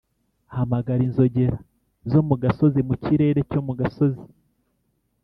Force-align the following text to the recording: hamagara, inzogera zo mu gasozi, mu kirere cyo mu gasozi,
hamagara, 0.53 1.01
inzogera 1.07 1.57
zo 2.11 2.19
mu 2.27 2.35
gasozi, 2.43 2.79
mu 2.87 2.95
kirere 3.03 3.39
cyo 3.51 3.59
mu 3.67 3.73
gasozi, 3.79 4.23